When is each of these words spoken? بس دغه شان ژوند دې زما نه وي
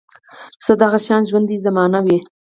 بس 0.59 0.67
دغه 0.83 0.99
شان 1.05 1.21
ژوند 1.29 1.45
دې 1.49 1.57
زما 1.65 1.83
نه 1.93 1.99
وي 2.05 2.17